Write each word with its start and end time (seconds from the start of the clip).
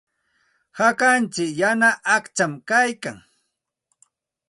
Hakantsik 0.77 1.51
yana 1.59 1.89
aqcham 2.15 2.53
kaykan. 2.67 3.17